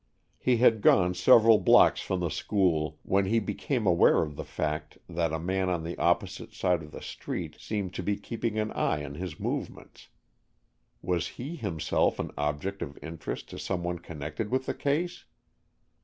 He 0.39 0.57
had 0.57 0.81
gone 0.81 1.13
several 1.13 1.59
blocks 1.59 2.01
from 2.01 2.21
the 2.21 2.31
school 2.31 2.97
when 3.03 3.25
he 3.25 3.37
became 3.37 3.85
aware 3.85 4.23
of 4.23 4.35
the 4.35 4.43
fact 4.43 4.97
that 5.07 5.31
a 5.31 5.37
man 5.37 5.69
on 5.69 5.83
the 5.83 5.95
opposite 5.99 6.53
side 6.53 6.81
of 6.81 6.89
the 6.89 7.03
street 7.03 7.55
seemed 7.59 7.93
to 7.93 8.01
be 8.01 8.17
keeping 8.17 8.57
an 8.57 8.71
eye 8.71 9.05
on 9.05 9.13
his 9.13 9.39
movements. 9.39 10.07
Was 11.03 11.27
he 11.37 11.55
himself 11.55 12.17
an 12.17 12.31
object 12.35 12.81
of 12.81 12.97
interest 13.03 13.47
to 13.49 13.59
someone 13.59 13.99
connected 13.99 14.49
with 14.49 14.65
the 14.65 14.73
case? 14.73 15.25